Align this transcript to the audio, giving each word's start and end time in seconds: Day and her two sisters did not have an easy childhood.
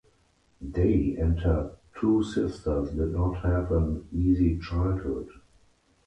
Day 0.71 1.15
and 1.15 1.39
her 1.41 1.75
two 1.99 2.23
sisters 2.23 2.89
did 2.89 3.13
not 3.13 3.33
have 3.45 3.71
an 3.71 4.07
easy 4.11 4.57
childhood. 4.57 5.29